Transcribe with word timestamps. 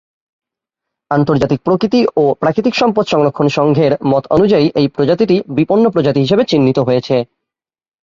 আন্তর্জাতিক 1.11 1.59
প্রকৃতি 1.63 2.01
ও 2.15 2.23
প্রাকৃতিক 2.39 2.73
সম্পদ 2.75 3.05
সংরক্ষণ 3.07 3.47
সংঘের 3.49 3.91
মতানুযায়ী 4.05 4.67
এই 4.75 4.87
প্রজাতিটি 4.87 5.35
বিপন্ন 5.49 5.85
প্রজাতি 5.89 6.19
হিসেবে 6.19 6.43
চিহ্নিত 6.45 6.77
হয়েছে। 6.79 7.15